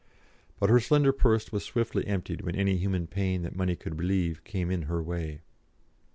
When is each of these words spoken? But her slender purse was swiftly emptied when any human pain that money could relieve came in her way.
But 0.59 0.71
her 0.71 0.79
slender 0.79 1.11
purse 1.13 1.51
was 1.51 1.63
swiftly 1.63 2.07
emptied 2.07 2.41
when 2.41 2.55
any 2.55 2.75
human 2.77 3.05
pain 3.05 3.43
that 3.43 3.55
money 3.55 3.75
could 3.75 3.99
relieve 3.99 4.43
came 4.43 4.71
in 4.71 4.81
her 4.89 4.99
way. 4.99 5.41